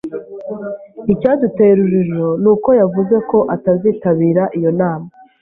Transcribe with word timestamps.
Icyaduteye 1.13 1.71
urujijo 1.73 2.27
ni 2.41 2.49
uko 2.53 2.69
yavuze 2.79 3.15
ko 3.29 3.37
atazitabira 3.55 4.43
iyo 4.57 4.71
nama. 4.79 5.07